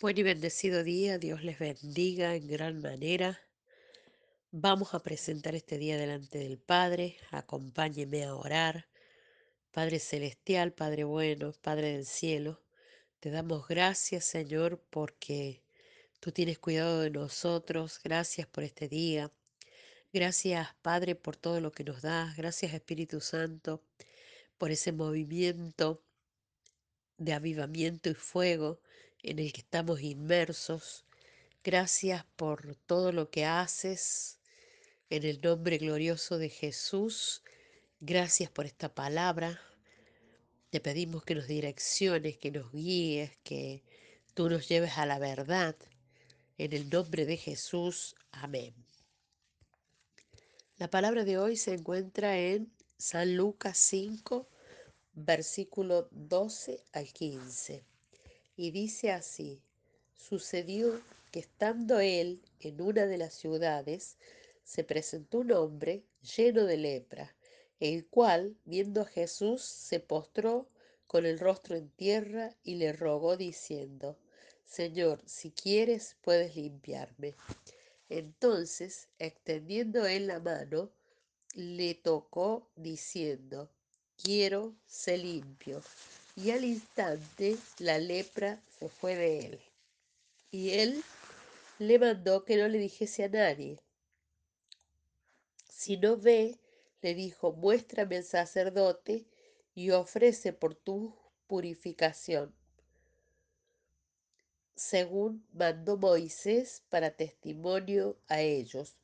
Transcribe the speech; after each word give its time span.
Buen 0.00 0.16
y 0.16 0.22
bendecido 0.22 0.82
día, 0.82 1.18
Dios 1.18 1.44
les 1.44 1.58
bendiga 1.58 2.34
en 2.34 2.46
gran 2.46 2.80
manera. 2.80 3.38
Vamos 4.50 4.94
a 4.94 5.02
presentar 5.02 5.54
este 5.54 5.76
día 5.76 5.98
delante 5.98 6.38
del 6.38 6.56
Padre, 6.56 7.18
acompáñeme 7.30 8.24
a 8.24 8.34
orar. 8.34 8.88
Padre 9.70 9.98
Celestial, 9.98 10.72
Padre 10.72 11.04
bueno, 11.04 11.52
Padre 11.60 11.92
del 11.92 12.06
cielo, 12.06 12.62
te 13.20 13.30
damos 13.30 13.68
gracias 13.68 14.24
Señor 14.24 14.82
porque 14.88 15.62
tú 16.18 16.32
tienes 16.32 16.58
cuidado 16.58 17.00
de 17.00 17.10
nosotros, 17.10 18.00
gracias 18.02 18.46
por 18.46 18.64
este 18.64 18.88
día. 18.88 19.30
Gracias 20.14 20.68
Padre 20.80 21.14
por 21.14 21.36
todo 21.36 21.60
lo 21.60 21.72
que 21.72 21.84
nos 21.84 22.00
das, 22.00 22.38
gracias 22.38 22.72
Espíritu 22.72 23.20
Santo 23.20 23.82
por 24.56 24.70
ese 24.70 24.92
movimiento 24.92 26.02
de 27.18 27.34
avivamiento 27.34 28.08
y 28.08 28.14
fuego 28.14 28.80
en 29.22 29.38
el 29.38 29.52
que 29.52 29.60
estamos 29.60 30.00
inmersos. 30.02 31.04
Gracias 31.62 32.24
por 32.36 32.76
todo 32.86 33.12
lo 33.12 33.30
que 33.30 33.44
haces 33.44 34.38
en 35.10 35.24
el 35.24 35.40
nombre 35.40 35.78
glorioso 35.78 36.38
de 36.38 36.48
Jesús. 36.48 37.42
Gracias 38.00 38.50
por 38.50 38.66
esta 38.66 38.94
palabra. 38.94 39.60
Te 40.70 40.80
pedimos 40.80 41.24
que 41.24 41.34
nos 41.34 41.48
direcciones, 41.48 42.38
que 42.38 42.50
nos 42.50 42.72
guíes, 42.72 43.36
que 43.42 43.82
tú 44.34 44.48
nos 44.48 44.68
lleves 44.68 44.96
a 44.96 45.06
la 45.06 45.18
verdad. 45.18 45.76
En 46.56 46.72
el 46.72 46.88
nombre 46.88 47.26
de 47.26 47.36
Jesús. 47.36 48.14
Amén. 48.32 48.74
La 50.76 50.88
palabra 50.88 51.24
de 51.24 51.36
hoy 51.36 51.56
se 51.56 51.74
encuentra 51.74 52.38
en 52.38 52.72
San 52.96 53.36
Lucas 53.36 53.76
5, 53.78 54.48
versículo 55.12 56.08
12 56.12 56.84
al 56.92 57.12
15. 57.12 57.89
Y 58.62 58.72
dice 58.72 59.10
así, 59.10 59.62
sucedió 60.12 61.00
que 61.32 61.40
estando 61.40 61.98
él 61.98 62.42
en 62.60 62.82
una 62.82 63.06
de 63.06 63.16
las 63.16 63.32
ciudades, 63.32 64.18
se 64.64 64.84
presentó 64.84 65.38
un 65.38 65.52
hombre 65.52 66.04
lleno 66.36 66.66
de 66.66 66.76
lepra, 66.76 67.34
el 67.80 68.04
cual, 68.04 68.54
viendo 68.66 69.00
a 69.00 69.06
Jesús, 69.06 69.62
se 69.62 69.98
postró 69.98 70.68
con 71.06 71.24
el 71.24 71.38
rostro 71.38 71.74
en 71.74 71.88
tierra 71.88 72.54
y 72.62 72.74
le 72.74 72.92
rogó 72.92 73.38
diciendo, 73.38 74.18
Señor, 74.66 75.22
si 75.24 75.52
quieres, 75.52 76.18
puedes 76.20 76.54
limpiarme. 76.54 77.36
Entonces, 78.10 79.08
extendiendo 79.18 80.04
él 80.04 80.26
la 80.26 80.38
mano, 80.38 80.90
le 81.54 81.94
tocó 81.94 82.68
diciendo, 82.76 83.70
quiero, 84.22 84.74
ser 84.84 85.20
limpio. 85.20 85.82
Y 86.42 86.52
al 86.52 86.64
instante 86.64 87.58
la 87.78 87.98
lepra 87.98 88.62
se 88.78 88.88
fue 88.88 89.14
de 89.14 89.40
él. 89.40 89.60
Y 90.50 90.70
él 90.70 91.04
le 91.78 91.98
mandó 91.98 92.46
que 92.46 92.56
no 92.56 92.66
le 92.66 92.78
dijese 92.78 93.24
a 93.24 93.28
nadie. 93.28 93.78
Si 95.68 95.98
no 95.98 96.16
ve, 96.16 96.56
le 97.02 97.14
dijo, 97.14 97.52
muéstrame 97.52 98.16
al 98.16 98.24
sacerdote 98.24 99.26
y 99.74 99.90
ofrece 99.90 100.54
por 100.54 100.74
tu 100.74 101.14
purificación, 101.46 102.54
según 104.74 105.46
mandó 105.52 105.98
Moisés 105.98 106.82
para 106.88 107.10
testimonio 107.10 108.16
a 108.28 108.40
ellos. 108.40 108.96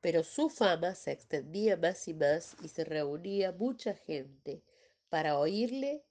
Pero 0.00 0.24
su 0.24 0.48
fama 0.48 0.94
se 0.94 1.12
extendía 1.12 1.76
más 1.76 2.08
y 2.08 2.14
más 2.14 2.56
y 2.62 2.68
se 2.68 2.84
reunía 2.84 3.52
mucha 3.52 3.94
gente 3.94 4.62
para 5.10 5.38
oírle 5.38 6.07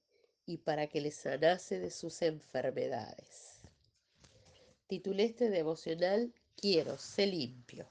y 0.48 0.58
para 0.58 0.88
que 0.88 1.02
le 1.02 1.12
sanase 1.12 1.78
de 1.78 1.92
sus 1.92 2.24
enfermedades. 2.24 3.62
Titulé 4.88 5.26
este 5.26 5.52
devocional 5.52 6.34
Quiero, 6.56 6.98
sé 6.98 7.28
limpio. 7.28 7.86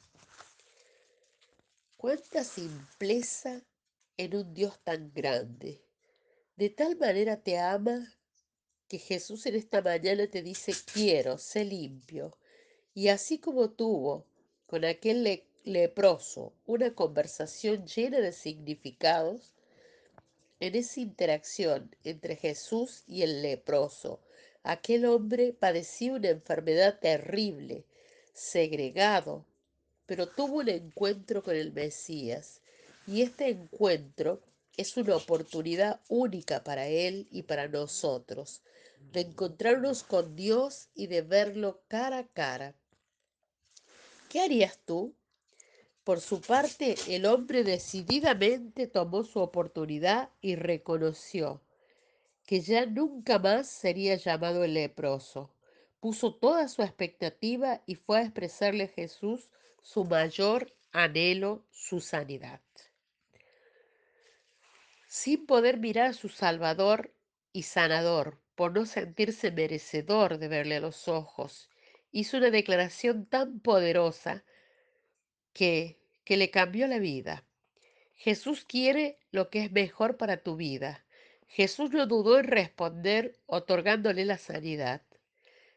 Cuánta 1.97 2.43
simpleza 2.43 3.62
en 4.16 4.34
un 4.34 4.55
Dios 4.55 4.81
tan 4.83 5.12
grande. 5.15 5.84
De 6.56 6.71
tal 6.71 6.97
manera 6.97 7.37
te 7.41 7.59
ama 7.59 8.12
que 8.89 8.99
Jesús 8.99 9.47
en 9.47 9.55
esta 9.55 9.83
mañana 9.83 10.27
te 10.27 10.43
dice 10.43 10.72
quiero, 10.93 11.39
sé 11.39 11.65
limpio. 11.65 12.37
Y 12.95 13.09
así 13.09 13.39
como 13.39 13.71
tuvo 13.71 14.27
con 14.66 14.84
aquel 14.84 15.22
le 15.22 15.47
leproso 15.62 16.55
una 16.65 16.95
conversación 16.95 17.87
llena 17.87 18.21
de 18.21 18.33
significados, 18.33 19.56
en 20.61 20.75
esa 20.75 21.00
interacción 21.00 21.94
entre 22.05 22.37
Jesús 22.37 23.03
y 23.06 23.22
el 23.22 23.43
leproso, 23.43 24.21
aquel 24.62 25.05
hombre 25.05 25.53
padecía 25.53 26.15
una 26.15 26.31
enfermedad 26.31 26.99
terrible, 26.99 27.84
segregado, 28.33 29.45
pero 30.06 30.28
tuvo 30.28 30.59
un 30.59 30.69
encuentro 30.69 31.43
con 31.43 31.56
el 31.56 31.72
Mesías. 31.72 32.62
Y 33.06 33.22
este 33.22 33.49
encuentro 33.49 34.43
es 34.77 34.97
una 34.97 35.16
oportunidad 35.16 36.00
única 36.09 36.65
para 36.65 36.87
él 36.87 37.28
y 37.31 37.43
para 37.43 37.69
nosotros, 37.69 38.62
de 39.12 39.21
encontrarnos 39.21 40.03
con 40.03 40.37
Dios 40.37 40.89
y 40.95 41.06
de 41.06 41.22
verlo 41.22 41.83
cara 41.89 42.19
a 42.19 42.27
cara. 42.27 42.75
¿Qué 44.28 44.41
harías 44.41 44.78
tú? 44.84 45.15
Por 46.06 46.21
su 46.21 46.41
parte, 46.41 46.94
el 47.09 47.27
hombre 47.27 47.65
decididamente 47.65 48.87
tomó 48.87 49.25
su 49.25 49.41
oportunidad 49.41 50.31
y 50.41 50.55
reconoció 50.55 51.61
que 52.47 52.61
ya 52.61 52.87
nunca 52.87 53.41
más 53.41 53.67
sería 53.67 54.15
llamado 54.15 54.62
el 54.62 54.75
leproso. 54.75 55.50
Puso 55.99 56.33
toda 56.33 56.69
su 56.69 56.83
expectativa 56.83 57.83
y 57.87 57.97
fue 57.97 58.19
a 58.19 58.22
expresarle 58.22 58.84
a 58.84 58.89
Jesús 58.89 59.50
su 59.83 60.05
mayor 60.05 60.72
anhelo, 60.93 61.65
su 61.72 61.99
sanidad. 61.99 62.61
Sin 65.09 65.45
poder 65.45 65.78
mirar 65.78 66.11
a 66.11 66.12
su 66.12 66.28
Salvador 66.28 67.12
y 67.53 67.65
Sanador, 67.65 68.39
por 68.55 68.72
no 68.72 68.87
sentirse 68.87 69.50
merecedor 69.50 70.39
de 70.39 70.47
verle 70.47 70.77
a 70.77 70.81
los 70.81 71.09
ojos, 71.09 71.69
hizo 72.12 72.37
una 72.37 72.50
declaración 72.50 73.27
tan 73.27 73.59
poderosa 73.59 74.45
que, 75.56 75.97
le 76.28 76.50
cambió 76.50 76.87
la 76.87 76.99
vida. 76.99 77.43
Jesús 78.15 78.67
quiere 78.67 79.19
lo 79.31 79.49
que 79.49 79.65
es 79.65 79.72
mejor 79.72 80.19
para 80.19 80.43
tu 80.43 80.56
vida. 80.56 81.06
Jesús 81.49 81.91
no 81.93 82.06
dudó 82.06 82.39
en 82.39 82.47
responder 82.47 83.39
otorgándole 83.47 84.27
la 84.27 84.37
sanidad. 84.37 85.00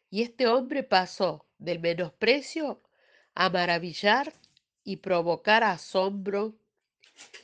Y 0.09 0.23
este 0.23 0.47
hombre 0.47 0.83
pasó 0.83 1.45
del 1.59 1.79
menosprecio 1.79 2.81
a 3.35 3.49
maravillar 3.49 4.33
y 4.83 4.97
provocar 4.97 5.63
asombro. 5.63 6.55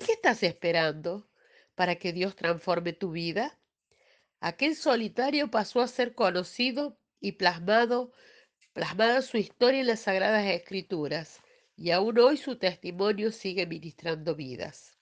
¿Qué 0.06 0.12
estás 0.12 0.44
esperando 0.44 1.30
para 1.76 1.96
que 1.96 2.12
Dios 2.12 2.36
transforme 2.36 2.92
tu 2.92 3.12
vida? 3.12 3.58
Aquel 4.42 4.76
solitario 4.76 5.50
pasó 5.50 5.80
a 5.80 5.88
ser 5.88 6.16
conocido 6.16 6.98
y 7.22 7.34
plasmado, 7.34 8.12
plasmada 8.74 9.22
su 9.22 9.38
historia 9.38 9.80
en 9.80 9.88
las 9.88 10.02
Sagradas 10.02 10.46
Escrituras 10.48 11.42
y 11.78 11.92
aún 11.92 12.18
hoy 12.20 12.38
su 12.38 12.56
testimonio 12.58 13.32
sigue 13.32 13.66
ministrando 13.66 14.36
vidas. 14.36 14.98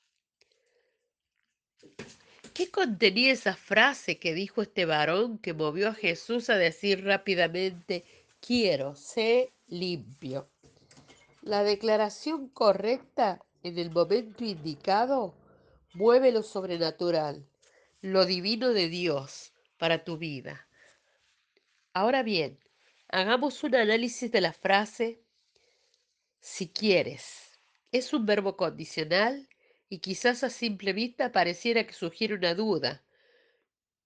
¿Qué 2.53 2.69
contenía 2.69 3.33
esa 3.33 3.55
frase 3.55 4.19
que 4.19 4.33
dijo 4.33 4.61
este 4.61 4.85
varón 4.85 5.39
que 5.39 5.53
movió 5.53 5.89
a 5.89 5.93
Jesús 5.93 6.49
a 6.49 6.57
decir 6.57 7.03
rápidamente, 7.03 8.05
quiero, 8.39 8.95
sé 8.95 9.51
limpio? 9.67 10.49
La 11.41 11.63
declaración 11.63 12.47
correcta 12.49 13.43
en 13.63 13.79
el 13.79 13.89
momento 13.89 14.43
indicado 14.43 15.33
mueve 15.93 16.31
lo 16.31 16.43
sobrenatural, 16.43 17.45
lo 18.01 18.25
divino 18.25 18.69
de 18.69 18.87
Dios 18.87 19.53
para 19.77 20.03
tu 20.03 20.17
vida. 20.17 20.67
Ahora 21.93 22.21
bien, 22.21 22.59
hagamos 23.09 23.63
un 23.63 23.75
análisis 23.75 24.31
de 24.31 24.41
la 24.41 24.53
frase 24.53 25.22
si 26.43 26.67
quieres. 26.67 27.57
Es 27.93 28.13
un 28.13 28.25
verbo 28.25 28.57
condicional 28.57 29.47
y 29.87 29.99
quizás 29.99 30.43
a 30.43 30.49
simple 30.49 30.91
vista 30.91 31.31
pareciera 31.31 31.87
que 31.87 31.93
sugiere 31.93 32.35
una 32.35 32.53
duda, 32.53 33.01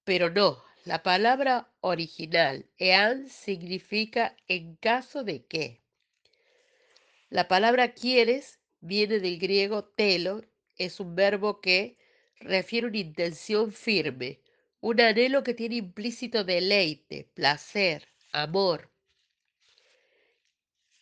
pero 0.03 0.29
no. 0.29 0.63
La 0.85 1.01
palabra 1.03 1.73
original, 1.81 2.69
ean, 2.77 3.27
significa 3.27 4.37
en 4.47 4.75
caso 4.75 5.23
de 5.23 5.45
que. 5.45 5.81
La 7.29 7.47
palabra 7.47 7.93
quieres 7.93 8.59
viene 8.81 9.19
del 9.19 9.39
griego 9.39 9.85
telo, 9.85 10.45
es 10.77 10.99
un 10.99 11.15
verbo 11.15 11.59
que 11.59 11.97
refiere 12.39 12.87
una 12.87 12.99
intención 12.99 13.73
firme, 13.73 14.41
un 14.79 15.01
anhelo 15.01 15.43
que 15.43 15.55
tiene 15.55 15.77
implícito 15.77 16.43
deleite, 16.43 17.29
placer, 17.33 18.07
amor, 18.31 18.91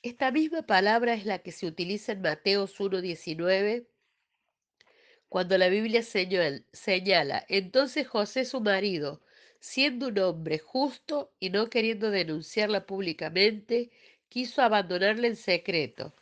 esta 0.10 0.30
misma 0.30 0.62
palabra 0.62 1.16
es 1.16 1.26
la 1.26 1.40
que 1.40 1.52
se 1.52 1.66
utiliza 1.66 2.12
en 2.12 2.22
Mateos 2.22 2.80
1.19 2.80 3.88
cuando 5.30 5.58
la 5.58 5.68
Biblia 5.68 6.04
señala, 6.04 7.44
entonces 7.50 8.08
José 8.08 8.46
su 8.46 8.62
marido, 8.62 9.24
siendo 9.60 10.10
un 10.10 10.20
hombre 10.20 10.60
justo 10.60 11.34
y 11.40 11.50
no 11.50 11.72
queriendo 11.72 12.12
denunciarla 12.12 12.86
públicamente, 12.86 13.90
quiso 14.30 14.62
abandonarla 14.62 15.26
en 15.26 15.36
secreto. 15.36 16.14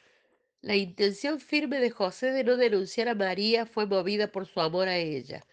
La 0.62 0.77
intención 0.77 1.41
firme 1.41 1.81
de 1.81 1.89
José 1.91 2.31
de 2.31 2.45
no 2.45 2.56
denunciar 2.56 3.09
a 3.09 3.15
María 3.15 3.65
fue 3.65 3.86
movida 3.86 4.31
por 4.31 4.47
su 4.47 4.62
amor 4.62 4.88
a 4.88 4.97
ella. 4.97 5.45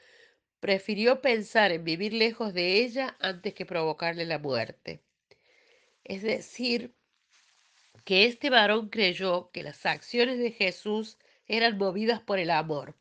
Prefirió 0.61 1.21
pensar 1.21 1.73
en 1.73 1.83
vivir 1.83 2.13
lejos 2.13 2.55
de 2.55 2.79
ella 2.79 3.17
antes 3.19 3.55
que 3.55 3.67
provocarle 3.67 4.25
la 4.25 4.39
muerte. 4.39 5.03
Es 6.05 6.23
decir, 6.23 6.95
que 8.05 8.25
este 8.25 8.51
varón 8.51 8.89
creyó 8.89 9.51
que 9.53 9.63
las 9.63 9.85
acciones 9.87 10.39
de 10.39 10.53
Jesús 10.53 11.19
eran 11.47 11.79
movidas 11.79 12.21
por 12.21 12.39
el 12.39 12.51
amor. 12.51 12.95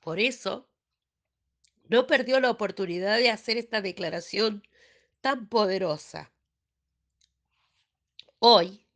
Por 0.00 0.20
eso, 0.20 0.68
no 1.88 2.06
perdió 2.06 2.40
la 2.40 2.50
oportunidad 2.50 3.18
de 3.18 3.30
hacer 3.30 3.56
esta 3.56 3.80
declaración 3.80 4.62
tan 5.20 5.48
poderosa. 5.48 6.32
Hoy, 8.38 8.86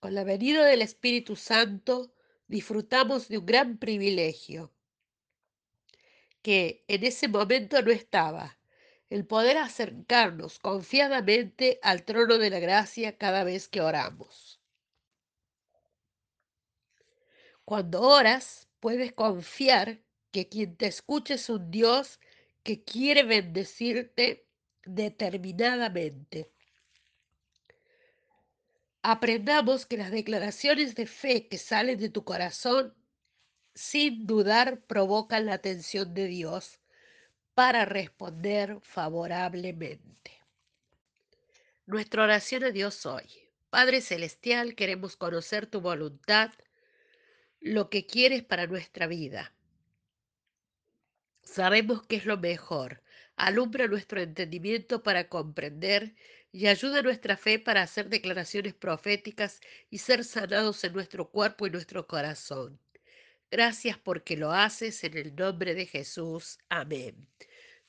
con 0.00 0.14
la 0.14 0.24
venida 0.24 0.64
del 0.64 0.82
Espíritu 0.82 1.36
Santo, 1.36 2.12
disfrutamos 2.46 3.28
de 3.28 3.38
un 3.38 3.46
gran 3.46 3.78
privilegio 3.78 4.72
que 6.42 6.84
en 6.88 7.04
ese 7.04 7.26
momento 7.26 7.80
no 7.80 7.90
estaba, 7.90 8.58
el 9.14 9.24
poder 9.24 9.58
acercarnos 9.58 10.58
confiadamente 10.58 11.78
al 11.84 12.02
trono 12.02 12.36
de 12.36 12.50
la 12.50 12.58
gracia 12.58 13.16
cada 13.16 13.44
vez 13.44 13.68
que 13.68 13.80
oramos. 13.80 14.60
Cuando 17.64 18.00
oras, 18.00 18.66
puedes 18.80 19.12
confiar 19.12 20.00
que 20.32 20.48
quien 20.48 20.76
te 20.76 20.86
escucha 20.86 21.34
es 21.34 21.48
un 21.48 21.70
Dios 21.70 22.18
que 22.64 22.82
quiere 22.82 23.22
bendecirte 23.22 24.48
determinadamente. 24.84 26.50
Aprendamos 29.00 29.86
que 29.86 29.96
las 29.96 30.10
declaraciones 30.10 30.96
de 30.96 31.06
fe 31.06 31.46
que 31.46 31.58
salen 31.58 32.00
de 32.00 32.08
tu 32.08 32.24
corazón, 32.24 32.96
sin 33.76 34.26
dudar, 34.26 34.80
provocan 34.86 35.46
la 35.46 35.54
atención 35.54 36.14
de 36.14 36.26
Dios 36.26 36.80
para 37.54 37.84
responder 37.84 38.78
favorablemente. 38.82 40.42
Nuestra 41.86 42.24
oración 42.24 42.64
a 42.64 42.70
Dios 42.70 43.06
hoy. 43.06 43.30
Padre 43.70 44.00
Celestial, 44.00 44.74
queremos 44.74 45.16
conocer 45.16 45.66
tu 45.66 45.80
voluntad, 45.80 46.52
lo 47.60 47.90
que 47.90 48.06
quieres 48.06 48.42
para 48.42 48.66
nuestra 48.66 49.06
vida. 49.06 49.54
Sabemos 51.42 52.04
que 52.06 52.16
es 52.16 52.26
lo 52.26 52.38
mejor. 52.38 53.02
Alumbra 53.36 53.86
nuestro 53.86 54.20
entendimiento 54.20 55.02
para 55.02 55.28
comprender 55.28 56.14
y 56.52 56.68
ayuda 56.68 57.02
nuestra 57.02 57.36
fe 57.36 57.58
para 57.58 57.82
hacer 57.82 58.08
declaraciones 58.08 58.74
proféticas 58.74 59.60
y 59.90 59.98
ser 59.98 60.24
sanados 60.24 60.82
en 60.84 60.92
nuestro 60.92 61.30
cuerpo 61.30 61.66
y 61.66 61.70
nuestro 61.70 62.06
corazón. 62.06 62.80
Gracias 63.54 63.96
porque 63.98 64.36
lo 64.36 64.50
haces 64.50 65.04
en 65.04 65.16
el 65.16 65.36
nombre 65.36 65.74
de 65.74 65.86
Jesús. 65.86 66.58
Amén. 66.68 67.28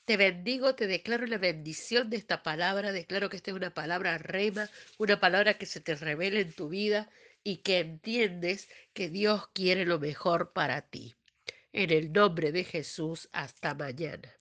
Te 0.04 0.16
bendigo, 0.16 0.76
te 0.76 0.86
declaro 0.86 1.26
la 1.26 1.38
bendición 1.38 2.08
de 2.08 2.18
esta 2.18 2.44
palabra, 2.44 2.92
declaro 2.92 3.28
que 3.28 3.36
esta 3.36 3.50
es 3.50 3.56
una 3.56 3.74
palabra 3.74 4.16
rema, 4.16 4.70
una 4.96 5.18
palabra 5.18 5.58
que 5.58 5.66
se 5.66 5.80
te 5.80 5.96
revela 5.96 6.38
en 6.38 6.52
tu 6.52 6.68
vida 6.68 7.10
y 7.42 7.62
que 7.62 7.80
entiendes 7.80 8.68
que 8.92 9.08
Dios 9.08 9.48
quiere 9.48 9.84
lo 9.86 9.98
mejor 9.98 10.52
para 10.52 10.82
ti. 10.82 11.16
En 11.72 11.90
el 11.90 12.12
nombre 12.12 12.52
de 12.52 12.62
Jesús, 12.62 13.28
hasta 13.32 13.74
mañana. 13.74 14.35